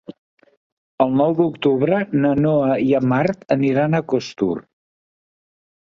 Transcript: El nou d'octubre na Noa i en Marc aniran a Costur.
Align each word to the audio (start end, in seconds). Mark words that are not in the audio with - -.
El 1.05 1.13
nou 1.19 1.35
d'octubre 1.41 2.01
na 2.25 2.33
Noa 2.47 2.73
i 2.87 2.91
en 3.03 3.09
Marc 3.15 3.47
aniran 3.59 3.99
a 3.99 4.05
Costur. 4.15 4.53